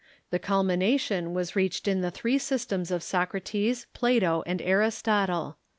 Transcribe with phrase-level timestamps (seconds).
[0.31, 5.59] The culmination was reached in the three systems of Socrates, Plato, and Aristotle.